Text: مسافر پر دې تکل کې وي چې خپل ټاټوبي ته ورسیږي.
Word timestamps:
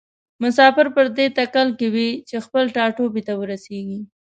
مسافر 0.43 0.87
پر 0.95 1.05
دې 1.17 1.25
تکل 1.39 1.67
کې 1.79 1.87
وي 1.93 2.09
چې 2.27 2.35
خپل 2.45 2.63
ټاټوبي 2.75 3.21
ته 3.27 3.33
ورسیږي. 3.39 3.99